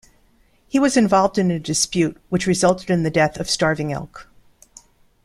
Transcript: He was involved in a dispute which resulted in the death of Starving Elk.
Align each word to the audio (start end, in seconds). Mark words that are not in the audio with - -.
He 0.67 0.79
was 0.79 0.97
involved 0.97 1.37
in 1.37 1.51
a 1.51 1.59
dispute 1.59 2.17
which 2.29 2.47
resulted 2.47 2.89
in 2.89 3.03
the 3.03 3.11
death 3.11 3.37
of 3.39 3.47
Starving 3.47 3.93
Elk. 3.93 4.27